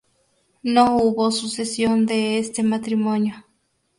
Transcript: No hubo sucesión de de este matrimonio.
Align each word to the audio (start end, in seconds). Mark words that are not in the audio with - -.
No 0.63 0.97
hubo 0.97 1.29
sucesión 1.29 2.07
de 2.07 2.15
de 2.15 2.37
este 2.39 2.63
matrimonio. 2.63 3.45